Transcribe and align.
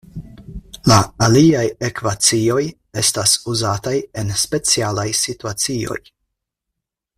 La 0.91 0.95
aliaj 1.25 1.65
ekvacioj 1.89 2.63
estas 3.03 3.35
uzataj 3.53 3.95
en 4.23 4.35
specialaj 4.45 5.07
situacioj. 5.23 6.01